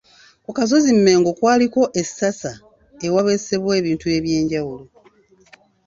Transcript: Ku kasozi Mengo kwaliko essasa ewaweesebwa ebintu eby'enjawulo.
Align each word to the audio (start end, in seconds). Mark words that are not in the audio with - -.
Ku 0.45 0.51
kasozi 0.57 0.91
Mengo 1.05 1.29
kwaliko 1.39 1.81
essasa 2.01 2.51
ewaweesebwa 3.05 3.71
ebintu 3.79 4.05
eby'enjawulo. 4.17 4.85